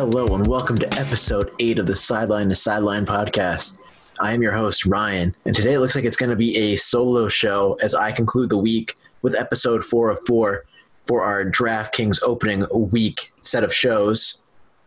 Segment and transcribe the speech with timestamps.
[0.00, 3.76] Hello, and welcome to episode eight of the Sideline to Sideline podcast.
[4.18, 6.76] I am your host, Ryan, and today it looks like it's going to be a
[6.76, 10.64] solo show as I conclude the week with episode four of four
[11.06, 14.40] for our DraftKings opening week set of shows.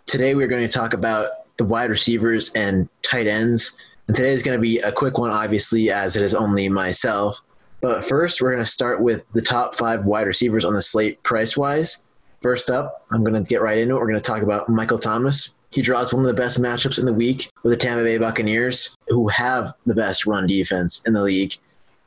[0.07, 3.77] Today we're going to talk about the wide receivers and tight ends.
[4.07, 7.39] And today is going to be a quick one, obviously, as it is only myself.
[7.81, 11.21] But first, we're going to start with the top five wide receivers on the slate
[11.21, 12.02] price wise.
[12.43, 13.99] First up, I'm going to get right into it.
[13.99, 15.55] We're going to talk about Michael Thomas.
[15.71, 18.97] He draws one of the best matchups in the week with the Tampa Bay Buccaneers,
[19.07, 21.55] who have the best run defense in the league.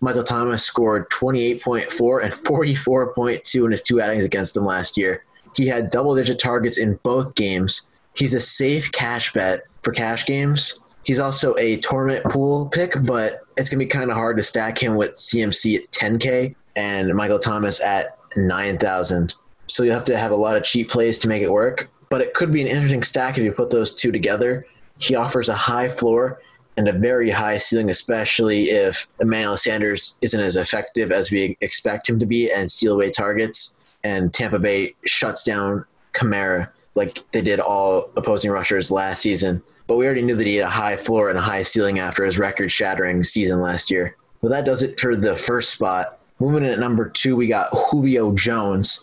[0.01, 5.23] Michael Thomas scored 28.4 and 44.2 in his two outings against them last year.
[5.57, 7.89] He had double digit targets in both games.
[8.15, 10.79] He's a safe cash bet for cash games.
[11.05, 14.43] He's also a tournament pool pick, but it's going to be kind of hard to
[14.43, 19.35] stack him with CMC at 10K and Michael Thomas at 9,000
[19.67, 21.91] so you have to have a lot of cheap plays to make it work.
[22.09, 24.65] But it could be an interesting stack if you put those two together.
[24.99, 26.41] He offers a high floor
[26.77, 32.09] and a very high ceiling, especially if Emmanuel Sanders isn't as effective as we expect
[32.09, 33.77] him to be and steal away targets.
[34.05, 39.63] And Tampa Bay shuts down Kamara like they did all opposing rushers last season.
[39.87, 42.25] But we already knew that he had a high floor and a high ceiling after
[42.25, 44.17] his record shattering season last year.
[44.41, 46.19] Well, that does it for the first spot.
[46.41, 49.03] Moving in at number two, we got Julio Jones.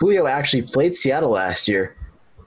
[0.00, 1.94] Julio actually played Seattle last year,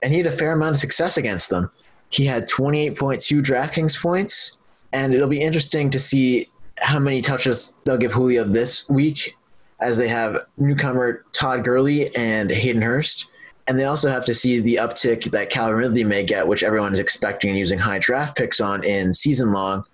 [0.02, 1.70] and he had a fair amount of success against them.
[2.10, 4.58] He had 28.2 DraftKings points,
[4.92, 9.36] and it'll be interesting to see how many touches they'll give Julio this week,
[9.78, 13.30] as they have newcomer Todd Gurley and Hayden Hurst.
[13.68, 16.92] And they also have to see the uptick that Calvin Ridley may get, which everyone
[16.92, 19.84] is expecting and using high draft picks on in season long.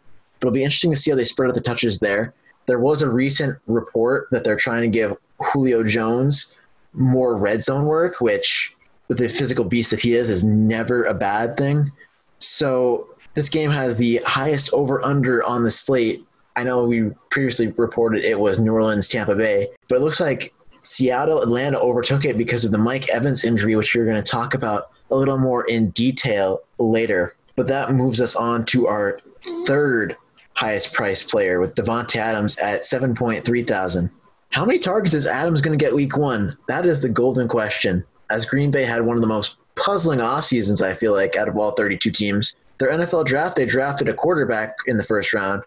[0.41, 2.33] But it'll be interesting to see how they spread out the touches there.
[2.67, 5.17] There was a recent report that they're trying to give
[5.53, 6.57] Julio Jones
[6.93, 8.77] more red zone work, which
[9.09, 11.91] with the physical beast that he is, is never a bad thing.
[12.39, 16.25] So this game has the highest over under on the slate.
[16.57, 20.53] I know we previously reported it was New Orleans, Tampa Bay, but it looks like
[20.83, 24.55] Seattle, Atlanta overtook it because of the Mike Evans injury, which we're going to talk
[24.55, 27.35] about a little more in detail later.
[27.57, 29.19] But that moves us on to our
[29.67, 30.17] third
[30.55, 34.11] highest price player with Davante Adams at 7.3 thousand.
[34.51, 36.59] How many targets is Adams going to get week one?
[36.67, 38.05] That is the golden question.
[38.31, 41.49] As Green Bay had one of the most puzzling off seasons, I feel like, out
[41.49, 42.57] of all 32 teams.
[42.79, 45.63] Their NFL draft, they drafted a quarterback in the first round,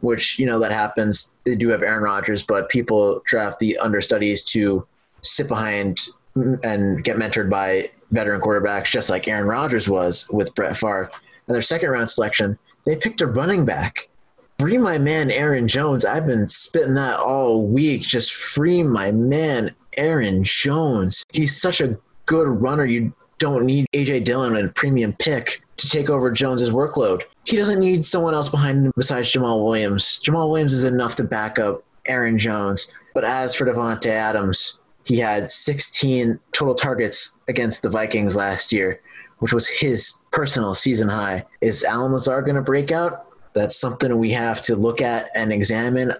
[0.00, 1.34] which, you know, that happens.
[1.44, 4.86] They do have Aaron Rodgers, but people draft the understudies to
[5.22, 10.76] sit behind and get mentored by veteran quarterbacks, just like Aaron Rodgers was with Brett
[10.76, 11.10] Favre.
[11.46, 14.08] And their second round selection, they picked a running back
[14.58, 16.04] free my man Aaron Jones.
[16.04, 18.02] I've been spitting that all week.
[18.02, 21.24] Just free my man Aaron Jones.
[21.32, 22.84] He's such a good runner.
[22.84, 27.22] You don't need AJ Dillon a premium pick to take over Jones's workload.
[27.44, 30.20] He doesn't need someone else behind him besides Jamaal Williams.
[30.24, 32.90] Jamaal Williams is enough to back up Aaron Jones.
[33.14, 39.00] But as for Davante Adams, he had 16 total targets against the Vikings last year,
[39.38, 41.44] which was his personal season high.
[41.60, 43.25] Is Allen Lazard going to break out?
[43.56, 46.12] That's something we have to look at and examine.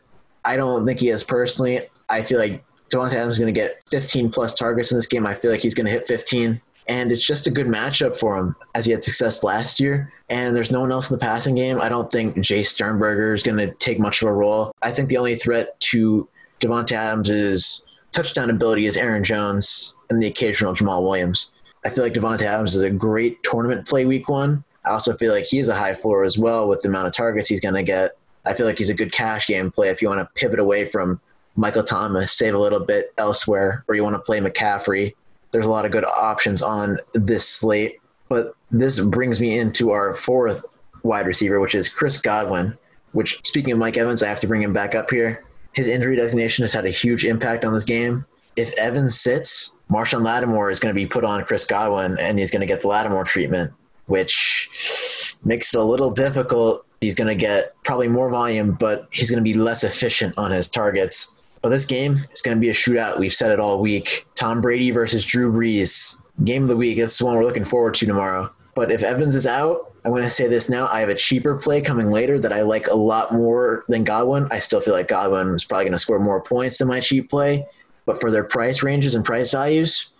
[0.42, 1.82] I don't think he is personally.
[2.08, 5.26] I feel like Davante Adams is going to get 15 plus targets in this game.
[5.26, 6.62] I feel like he's going to hit 15.
[6.88, 10.10] And it's just a good matchup for him as he had success last year.
[10.30, 11.78] And there's no one else in the passing game.
[11.78, 14.72] I don't think Jace Sternberger is going to take much of a role.
[14.80, 16.26] I think the only threat to
[16.60, 21.52] Davante Adams' is touchdown ability is Aaron Jones and the occasional Jamaal Williams.
[21.84, 24.64] I feel like Davante Adams is a great tournament play week one.
[24.86, 27.48] I also feel like he's a high floor as well with the amount of targets
[27.48, 28.16] he's going to get.
[28.44, 30.84] I feel like he's a good cash game play if you want to pivot away
[30.84, 31.20] from
[31.56, 35.14] Michael Thomas, save a little bit elsewhere, or you want to play McCaffrey.
[35.50, 37.98] There's a lot of good options on this slate.
[38.28, 40.64] But this brings me into our fourth
[41.02, 42.78] wide receiver, which is Chris Godwin.
[43.12, 45.44] Which, speaking of Mike Evans, I have to bring him back up here.
[45.72, 48.24] His injury designation has had a huge impact on this game.
[48.54, 52.50] If Evans sits, Marshon Lattimore is going to be put on Chris Godwin, and he's
[52.50, 53.72] going to get the Lattimore treatment
[54.06, 56.84] which makes it a little difficult.
[57.00, 60.50] He's going to get probably more volume, but he's going to be less efficient on
[60.50, 61.34] his targets.
[61.62, 63.18] But this game is going to be a shootout.
[63.18, 64.26] We've said it all week.
[64.34, 66.16] Tom Brady versus Drew Brees.
[66.44, 66.96] Game of the week.
[66.96, 68.52] This is one we're looking forward to tomorrow.
[68.74, 70.86] But if Evans is out, I'm going to say this now.
[70.86, 74.46] I have a cheaper play coming later that I like a lot more than Godwin.
[74.52, 77.28] I still feel like Godwin is probably going to score more points than my cheap
[77.28, 77.66] play.
[78.04, 80.10] But for their price ranges and price values,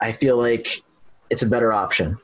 [0.00, 0.82] I feel like
[1.30, 2.18] it's a better option.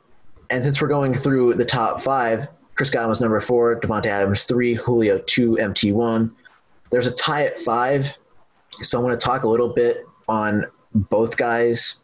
[0.53, 4.45] And since we're going through the top five, Chris Godwin was number four, Davante Adams
[4.45, 6.37] three, Julio two, MT one.
[6.91, 8.19] There's a tie at five,
[8.83, 12.03] so I'm going to talk a little bit on both guys.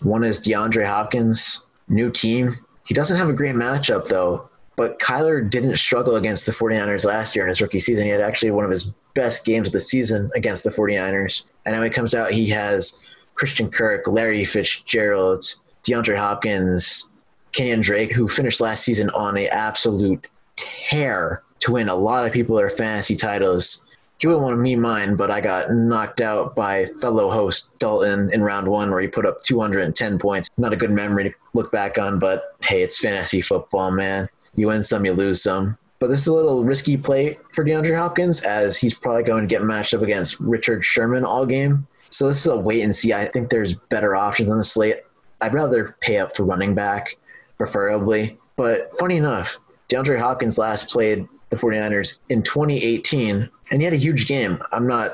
[0.00, 2.64] One is DeAndre Hopkins, new team.
[2.86, 4.48] He doesn't have a great matchup, though.
[4.76, 8.04] But Kyler didn't struggle against the 49ers last year in his rookie season.
[8.04, 11.42] He had actually one of his best games of the season against the 49ers.
[11.66, 12.96] And now he comes out, he has
[13.34, 15.44] Christian Kirk, Larry Fitzgerald,
[15.82, 17.07] DeAndre Hopkins,
[17.52, 22.32] Kenyan Drake, who finished last season on an absolute tear to win a lot of
[22.32, 23.84] people their fantasy titles.
[24.18, 28.42] He wouldn't want me mine, but I got knocked out by fellow host Dalton in
[28.42, 30.48] round one, where he put up 210 points.
[30.56, 34.28] Not a good memory to look back on, but hey, it's fantasy football, man.
[34.56, 35.78] You win some, you lose some.
[36.00, 39.48] But this is a little risky play for DeAndre Hopkins, as he's probably going to
[39.48, 41.86] get matched up against Richard Sherman all game.
[42.10, 43.12] So this is a wait and see.
[43.12, 45.02] I think there's better options on the slate.
[45.40, 47.16] I'd rather pay up for running back,
[47.58, 48.38] preferably.
[48.56, 49.58] But funny enough,
[49.88, 54.62] DeAndre Hopkins last played the 49ers in 2018, and he had a huge game.
[54.72, 55.12] I'm not,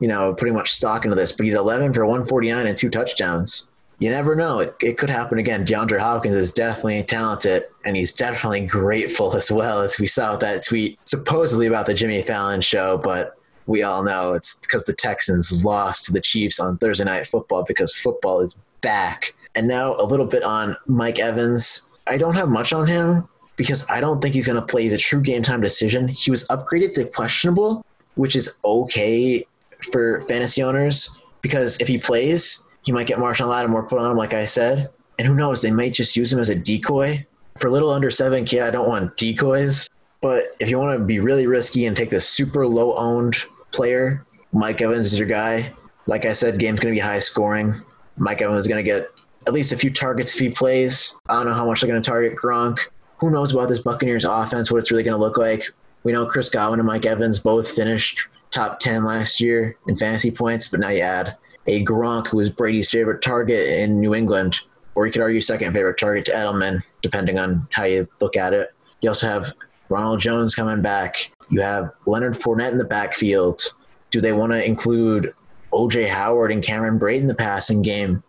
[0.00, 2.90] you know, pretty much stock into this, but he had 11 for 149 and two
[2.90, 3.68] touchdowns.
[3.98, 4.58] You never know.
[4.58, 5.64] It, it could happen again.
[5.64, 10.40] DeAndre Hopkins is definitely talented, and he's definitely grateful as well, as we saw with
[10.40, 14.92] that tweet supposedly about the Jimmy Fallon show, but we all know it's because the
[14.92, 19.34] Texans lost to the Chiefs on Thursday Night Football because football is back.
[19.56, 21.88] And now a little bit on Mike Evans.
[22.06, 24.86] I don't have much on him because I don't think he's going to play.
[24.86, 26.08] A true game time decision.
[26.08, 29.46] He was upgraded to questionable, which is okay
[29.90, 34.16] for fantasy owners because if he plays, he might get Marshon Lattimore put on him,
[34.16, 34.90] like I said.
[35.18, 37.26] And who knows, they might just use him as a decoy.
[37.58, 39.88] For a little under 7K, I don't want decoys.
[40.20, 43.36] But if you want to be really risky and take the super low owned
[43.72, 45.72] player, Mike Evans is your guy.
[46.06, 47.80] Like I said, game's going to be high scoring.
[48.16, 49.10] Mike Evans is going to get
[49.46, 51.16] at least a few targets if he plays.
[51.28, 52.80] I don't know how much they're going to target Gronk
[53.18, 55.70] who knows about this Buccaneers offense, what it's really going to look like.
[56.04, 60.30] We know Chris Godwin and Mike Evans both finished top 10 last year in fantasy
[60.30, 64.60] points, but now you add a Gronk, who was Brady's favorite target in New England,
[64.94, 68.52] or you could argue second favorite target to Edelman, depending on how you look at
[68.52, 68.72] it.
[69.00, 69.52] You also have
[69.88, 71.32] Ronald Jones coming back.
[71.50, 73.62] You have Leonard Fournette in the backfield.
[74.10, 75.34] Do they want to include
[75.72, 78.22] OJ Howard and Cameron Brate in the passing game?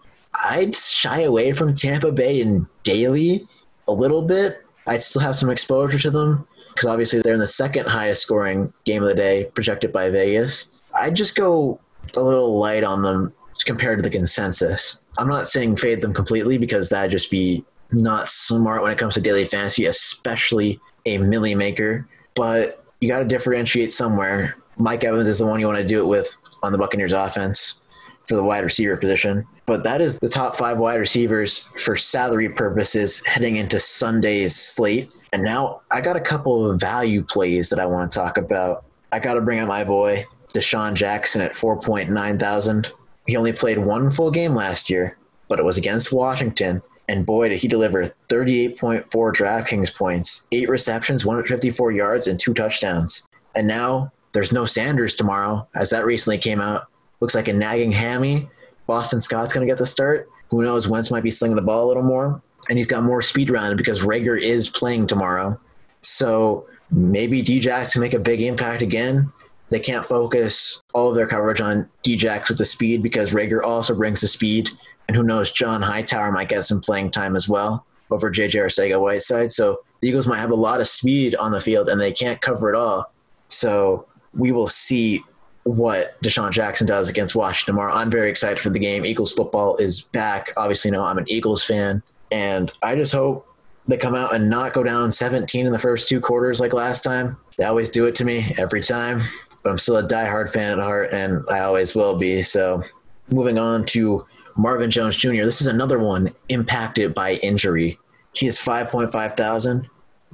[0.43, 3.47] I'd shy away from Tampa Bay and Daly
[3.87, 7.47] a little bit I'd still have some exposure to them because obviously they're in the
[7.47, 10.71] second highest scoring game of the day projected by Vegas.
[10.93, 11.79] I'd just go
[12.15, 13.33] a little light on them
[13.65, 14.99] compared to the consensus.
[15.17, 19.15] I'm not saying fade them completely because that'd just be not smart when it comes
[19.15, 22.07] to daily fantasy, especially a milli maker.
[22.35, 24.55] But you got to differentiate somewhere.
[24.77, 27.81] Mike Evans is the one you want to do it with on the Buccaneers offense
[28.27, 29.45] for the wide receiver position.
[29.65, 35.09] But that is the top five wide receivers for salary purposes heading into Sunday's slate.
[35.33, 38.85] And now I got a couple of value plays that I want to talk about.
[39.11, 42.91] I got to bring up my boy, DeSean Jackson at 4.9 thousand.
[43.25, 45.17] He only played one full game last year,
[45.49, 46.81] but it was against Washington.
[47.09, 53.25] And boy, did he deliver 38.4 DraftKings points, eight receptions, 154 yards, and two touchdowns.
[53.55, 56.87] And now there's no Sanders tomorrow, as that recently came out.
[57.19, 58.49] Looks like a nagging hammy
[58.87, 60.29] Boston Scott's going to get the start.
[60.49, 60.87] Who knows?
[60.87, 62.41] Wentz might be slinging the ball a little more.
[62.69, 65.59] And he's got more speed him because Reagor is playing tomorrow.
[66.01, 69.31] So maybe Djax can make a big impact again.
[69.69, 73.93] They can't focus all of their coverage on Djax with the speed because Reagor also
[73.93, 74.69] brings the speed.
[75.07, 78.99] And who knows, John Hightower might get some playing time as well over JJ Arcega
[78.99, 79.51] Whiteside.
[79.51, 82.39] So the Eagles might have a lot of speed on the field and they can't
[82.39, 83.11] cover it all.
[83.49, 85.23] So we will see
[85.67, 87.93] what DeSean Jackson does against Washington tomorrow.
[87.93, 89.05] I'm very excited for the game.
[89.05, 90.53] Eagles football is back.
[90.55, 93.45] Obviously, no, I'm an Eagles fan, and I just hope
[93.87, 97.03] they come out and not go down 17 in the first two quarters like last
[97.03, 97.37] time.
[97.57, 99.21] They always do it to me every time,
[99.61, 102.41] but I'm still a diehard fan at heart, and I always will be.
[102.43, 102.81] So,
[103.29, 105.43] moving on to Marvin Jones Jr.
[105.43, 107.99] This is another one impacted by injury.
[108.33, 109.89] He is 5.5 thousand.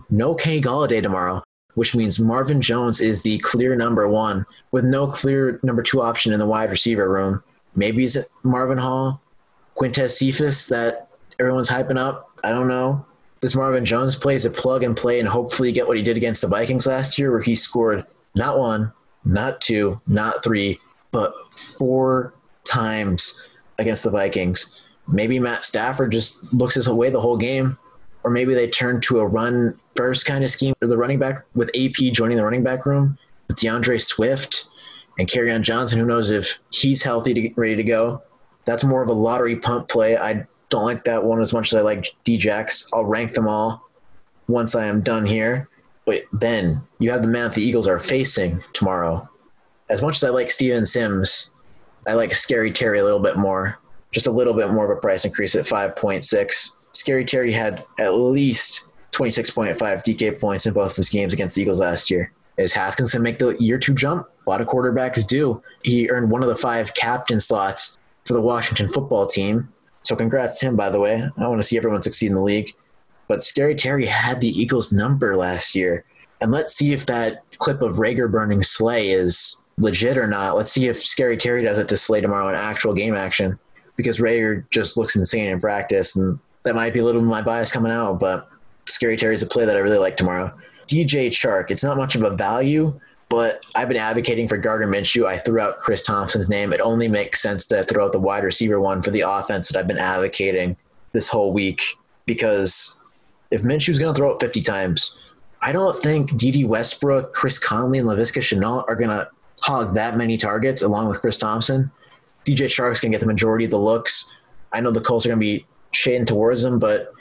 [0.10, 1.44] No Kenny Golladay tomorrow
[1.76, 6.34] which means Marvin Jones is the clear number one with no clear number two option
[6.34, 7.44] in the wide receiver room.
[7.76, 9.22] Maybe it's Marvin Hall,
[9.76, 11.08] Quintez Cephus that
[11.40, 12.30] everyone's hyping up.
[12.44, 13.06] I don't know.
[13.42, 16.42] This Marvin Jones plays a plug and play and hopefully get what he did against
[16.42, 18.92] the Vikings last year, where he scored not one,
[19.26, 20.80] not two, not three,
[21.12, 23.42] but four times
[23.80, 24.86] against the Vikings.
[25.08, 27.78] Maybe Matt Stafford just looks his way the whole game
[28.24, 31.44] or maybe they turn to a run first kind of scheme for the running back
[31.56, 34.68] with AP joining the running back room with D'Andre Swift
[35.20, 36.00] and Kerryon Johnson.
[36.00, 38.22] Who knows if he's healthy to get ready to go?
[38.66, 40.18] That's more of a lottery pump play.
[40.18, 42.88] I don't like that one as much as I like Djax.
[42.94, 43.90] I'll rank them all
[44.48, 45.70] once I am done here.
[46.06, 49.28] But then you have the man the Eagles are facing tomorrow.
[49.90, 51.54] As much as I like Steven Sims,
[52.08, 53.78] I like Scary Terry a little bit more.
[54.12, 58.16] Just a little bit more of a price increase at 5.6 Scary Terry had at
[58.16, 62.32] least 26.5 DK points in both of his games against the Eagles last year.
[62.58, 64.28] Is Haskins going to make the year two jump?
[64.46, 65.62] A lot of quarterbacks do.
[65.84, 69.70] He earned one of the five captain slots for the Washington football team.
[70.04, 71.28] So congrats to him, by the way.
[71.38, 72.72] I want to see everyone succeed in the league.
[73.28, 76.06] But Scary Terry had the Eagles number last year.
[76.42, 80.56] And let's see if that clip of Reagor burning Slay is legit or not.
[80.56, 83.58] Let's see if Scary Terry does it to Slay tomorrow in actual game action.
[83.96, 86.16] Because Reagor just looks insane in practice.
[86.16, 88.50] And that might be a little bit of my bias coming out, but
[88.88, 90.54] Scary Terry is a play that I really like tomorrow.
[90.88, 95.26] DJ Chark, it's not much of a value, but I've been advocating for Gardner Minshew.
[95.26, 96.74] I threw out Chris Thompson's name.
[96.74, 99.70] It only makes sense that I throw out the wide receiver one for the offense
[99.70, 100.76] that I've been advocating
[101.14, 101.84] this whole week
[102.26, 102.96] because
[103.52, 108.00] if Minshew's going to throw it 50 times, I don't think Dede Westbrook, Chris Conley,
[108.00, 109.30] and Laviska Shenault are going to
[109.62, 111.90] hog that many targets along with Chris Thompson.
[112.46, 114.34] DJ Chark's going to get the majority of the looks.
[114.74, 117.14] I know the Colts are going to be shading towards him, but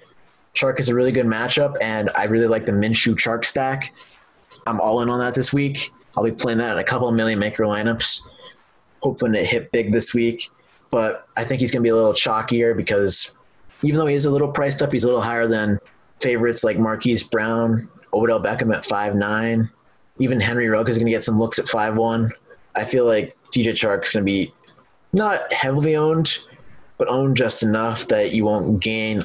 [0.55, 3.95] Chark is a really good matchup, and I really like the Minshew Chark stack.
[4.67, 5.91] I'm all in on that this week.
[6.17, 8.21] I'll be playing that in a couple of million maker lineups,
[9.00, 10.50] hoping to hit big this week.
[10.91, 13.35] But I think he's going to be a little chalkier because
[13.83, 15.81] even though he is a little priced up, he's a little higher than
[16.21, 19.71] favorites like Marquise Brown, Odell Beckham at five nine,
[20.19, 22.31] even Henry Rugg is going to get some looks at five one.
[22.75, 24.52] I feel like DJ Chark is going to be
[25.14, 26.38] not heavily owned,
[26.99, 29.25] but own just enough that you won't gain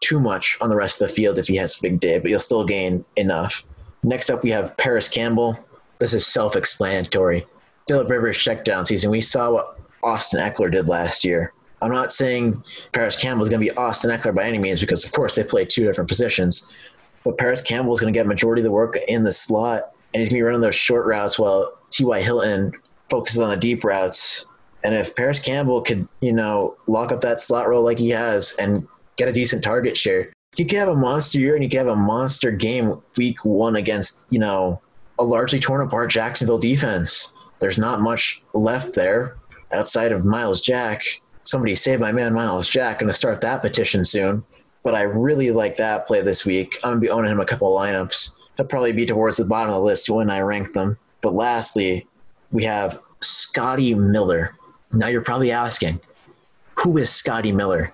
[0.00, 2.30] too much on the rest of the field if he has a big day, but
[2.30, 3.64] you'll still gain enough.
[4.02, 5.58] Next up, we have Parris Campbell.
[5.98, 7.46] This is self explanatory.
[7.88, 9.10] Philip Rivers checkdown season.
[9.10, 11.52] We saw what Austin Ekeler did last year.
[11.80, 12.62] I'm not saying
[12.92, 15.44] Parris Campbell is going to be Austin Ekeler by any means because, of course, they
[15.44, 16.72] play two different positions.
[17.24, 20.20] But Parris Campbell is going to get majority of the work in the slot, and
[20.20, 22.20] he's going to be running those short routes while T.Y.
[22.20, 22.72] Hilton
[23.10, 24.44] focuses on the deep routes.
[24.84, 28.54] And if Parris Campbell could, you know, lock up that slot role like he has
[28.54, 31.78] and get a decent target share, you could have a monster year and you could
[31.78, 34.80] have a monster game week one against, you know,
[35.18, 37.32] a largely torn apart Jacksonville defense.
[37.60, 39.36] There's not much left there
[39.72, 41.02] outside of Myles Jack
[41.48, 42.98] somebody save my man Myles Jack.
[42.98, 44.44] Going to start that petition soon.
[44.84, 46.76] But I really like that play this week.
[46.84, 48.32] I'm going to be owning him a couple of lineups.
[48.56, 50.98] He'll probably be towards the bottom of the list when I rank them.
[51.20, 52.06] But lastly,
[52.52, 54.54] we have Scotty Miller.
[54.92, 56.00] Now you're probably asking,
[56.76, 57.92] who is Scotty Miller?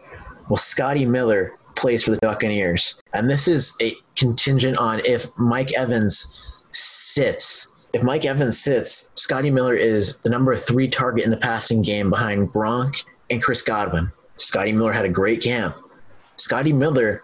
[0.48, 3.00] Well, Scotty Miller plays for the Buccaneers.
[3.12, 7.72] And this is a contingent on if Mike Evans sits.
[7.92, 12.10] If Mike Evans sits, Scotty Miller is the number three target in the passing game
[12.10, 14.12] behind Gronk and Chris Godwin.
[14.36, 15.76] Scotty Miller had a great camp.
[16.36, 17.22] Scotty Miller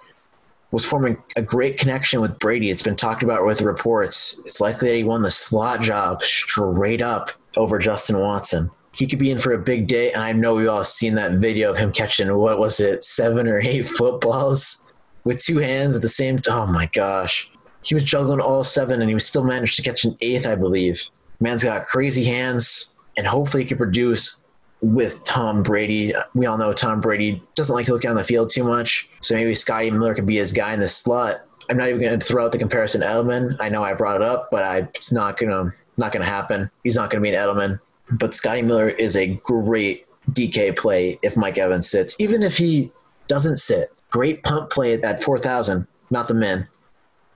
[0.70, 2.70] was forming a great connection with Brady.
[2.70, 4.40] It's been talked about with reports.
[4.44, 8.70] It's likely that he won the slot job straight up over Justin Watson.
[9.00, 11.32] He could be in for a big day, and I know we all seen that
[11.38, 14.92] video of him catching what was it, seven or eight footballs
[15.24, 16.68] with two hands at the same time.
[16.68, 17.50] Oh my gosh.
[17.82, 20.54] He was juggling all seven and he was still managed to catch an eighth, I
[20.54, 21.08] believe.
[21.40, 24.36] Man's got crazy hands, and hopefully he can produce
[24.82, 26.12] with Tom Brady.
[26.34, 29.08] We all know Tom Brady doesn't like to look down the field too much.
[29.22, 31.40] So maybe Scotty Miller could be his guy in the slot.
[31.70, 33.56] I'm not even going to throw out the comparison Edelman.
[33.60, 36.30] I know I brought it up, but I, it's not going to not going to
[36.30, 36.70] happen.
[36.84, 37.80] He's not going to be an Edelman.
[38.12, 42.20] But Scotty Miller is a great DK play if Mike Evans sits.
[42.20, 42.90] Even if he
[43.28, 46.66] doesn't sit, great punt play at 4,000, not the min.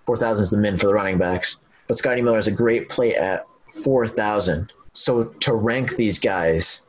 [0.06, 1.58] 4,000 is the min for the running backs.
[1.86, 3.46] But Scotty Miller is a great play at
[3.82, 4.72] 4,000.
[4.92, 6.86] So to rank these guys,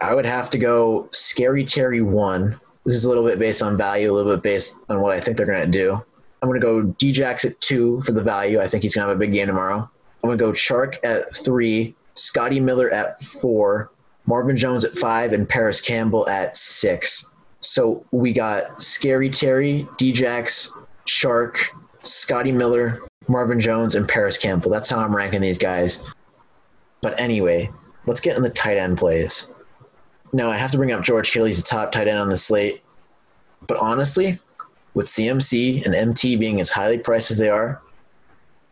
[0.00, 2.60] I would have to go Scary Terry one.
[2.84, 5.20] This is a little bit based on value, a little bit based on what I
[5.20, 6.02] think they're going to do.
[6.42, 8.60] I'm going to go Djax at two for the value.
[8.60, 9.90] I think he's going to have a big game tomorrow.
[10.22, 13.92] I'm going to go Chark at three, Scotty Miller at four,
[14.26, 17.30] Marvin Jones at five, and Parris Campbell at six.
[17.60, 20.70] So we got Scary Terry, Djax,
[21.06, 21.68] Chark,
[22.00, 24.70] Scotty Miller, Marvin Jones, and Parris Campbell.
[24.70, 26.04] That's how I'm ranking these guys.
[27.00, 27.70] But anyway,
[28.06, 29.48] let's get in the tight end plays.
[30.32, 31.46] Now I have to bring up George Kittle.
[31.46, 32.82] He's a top tight end on the slate.
[33.66, 34.38] But honestly,
[34.94, 37.80] with CMC and MT being as highly priced as they are,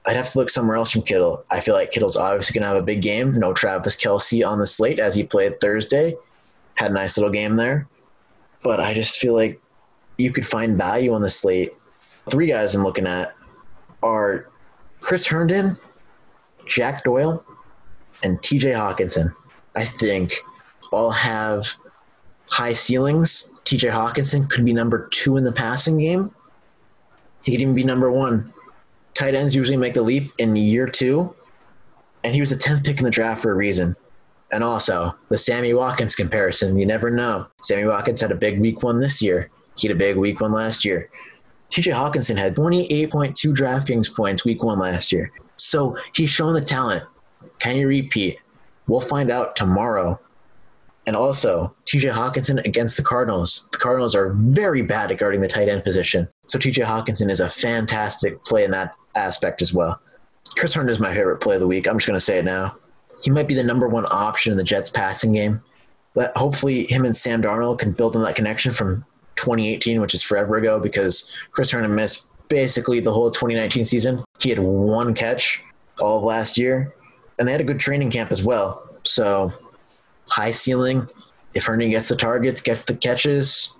[0.06, 1.44] I'd have to look somewhere else from Kittle.
[1.50, 3.38] I feel like Kittle's obviously going to have a big game.
[3.38, 6.16] No Travis Kelce on the slate as he played Thursday.
[6.74, 7.88] Had a nice little game there.
[8.62, 9.60] But I just feel like
[10.18, 11.72] you could find value on the slate.
[12.30, 13.34] Three guys I'm looking at
[14.02, 14.48] are
[15.00, 15.76] Chris Herndon,
[16.66, 17.44] Jack Doyle,
[18.22, 19.34] and TJ Hockenson.
[19.74, 20.34] I think
[20.92, 21.76] all have
[22.48, 23.50] high ceilings.
[23.64, 26.30] TJ Hockenson could be number two in the passing game.
[27.42, 28.53] He could even be number one.
[29.14, 31.34] Tight ends usually make the leap in year two,
[32.24, 33.96] and he was the 10th pick in the draft for a reason.
[34.50, 37.46] And also, the Sammy Watkins comparison, you never know.
[37.62, 39.50] Sammy Watkins had a big week one this year.
[39.76, 41.10] He had a big week one last year.
[41.70, 43.10] TJ Hockenson had 28.2
[43.52, 45.32] DraftKings points week one last year.
[45.56, 47.04] So he's shown the talent.
[47.58, 48.38] Can he repeat?
[48.86, 50.20] We'll find out tomorrow.
[51.06, 53.66] And also, TJ Hockenson against the Cardinals.
[53.72, 56.28] The Cardinals are very bad at guarding the tight end position.
[56.46, 60.00] So TJ Hockenson is a fantastic play in that aspect as well.
[60.56, 61.88] Chris Herndon is my favorite play of the week.
[61.88, 62.76] I'm just going to say it now.
[63.22, 65.62] He might be the number one option in the Jets passing game.
[66.14, 69.04] But hopefully, him and Sam Darnold can build on that connection from
[69.36, 74.24] 2018, which is forever ago, because Chris Herndon missed basically the whole 2019 season.
[74.38, 75.62] He had one catch
[76.00, 76.94] all of last year,
[77.38, 78.88] and they had a good training camp as well.
[79.02, 79.52] So,
[80.28, 81.08] high ceiling.
[81.54, 83.74] If Herndon gets the targets, gets the catches,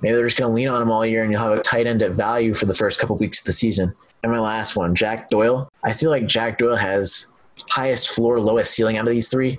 [0.00, 1.86] maybe they're just going to lean on him all year, and you'll have a tight
[1.86, 3.94] end at value for the first couple weeks of the season.
[4.22, 5.68] And my last one, Jack Doyle.
[5.82, 7.26] I feel like Jack Doyle has
[7.68, 9.58] highest floor, lowest ceiling out of these three.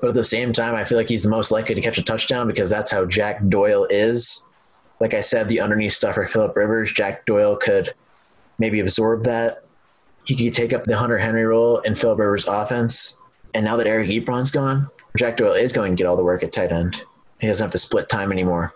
[0.00, 2.02] But at the same time, I feel like he's the most likely to catch a
[2.02, 4.48] touchdown because that's how Jack Doyle is.
[4.98, 7.94] Like I said, the underneath stuff for Philip Rivers, Jack Doyle could
[8.58, 9.64] maybe absorb that.
[10.24, 13.16] He could take up the Hunter Henry role in Philip Rivers' offense.
[13.54, 16.42] And now that Eric Ebron's gone, Jack Doyle is going to get all the work
[16.42, 17.04] at tight end.
[17.40, 18.74] He doesn't have to split time anymore.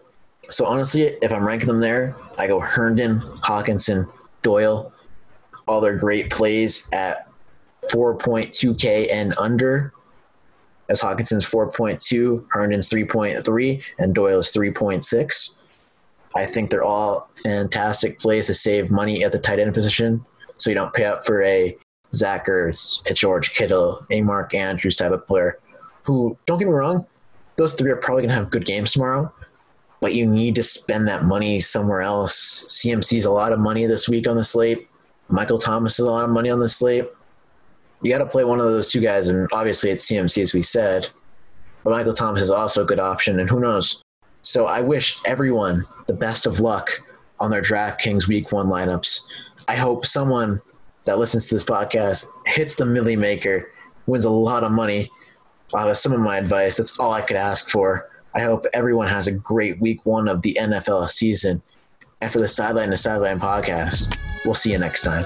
[0.51, 4.11] So honestly, if I'm ranking them there, I go Herndon, Hockenson,
[4.43, 4.93] Doyle,
[5.67, 7.29] all their great plays at
[7.91, 9.93] 4.2K and under.
[10.89, 15.55] As Hockenson's 4.2, Herndon's 3.3, and Doyle's 3.6.
[16.37, 20.25] I think they're all fantastic plays to save money at the tight end position.
[20.59, 21.77] So you don't pay up for a
[22.15, 25.59] Zach Ertz, a George Kittle, a Mark Andrews type of player
[26.03, 27.07] who, don't get me wrong,
[27.57, 29.33] those three are probably going to have good games tomorrow,
[30.05, 32.67] but you need to spend that money somewhere else.
[32.69, 34.87] CMC's a lot of money this week on the slate.
[35.29, 37.07] Michael Thomas is a lot of money on the slate
[38.05, 40.61] you got to play one of those two guys, and obviously it's CMC as we
[40.61, 41.09] said.
[41.83, 44.03] But Michael Thomas is also a good option, and who knows?
[44.43, 46.91] So I wish everyone the best of luck
[47.41, 49.21] on their DraftKings Week One lineups.
[49.69, 50.61] I hope someone
[51.07, 53.71] that listens to this podcast hits the Millie Maker,
[54.07, 55.11] wins a lot of money.
[55.73, 56.77] Uh, some of my advice.
[56.77, 58.09] That's all I could ask for.
[58.35, 61.63] I hope everyone has a great Week One of the NFL season.
[62.21, 65.25] And for the Sideline to Sideline podcast, we'll see you next time.